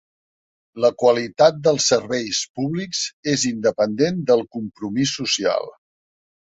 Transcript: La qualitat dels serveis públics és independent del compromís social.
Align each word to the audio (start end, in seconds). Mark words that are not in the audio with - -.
La 0.85 0.89
qualitat 1.03 1.59
dels 1.67 1.89
serveis 1.91 2.41
públics 2.61 3.03
és 3.37 3.45
independent 3.53 4.21
del 4.33 4.45
compromís 4.59 5.17
social. 5.23 5.73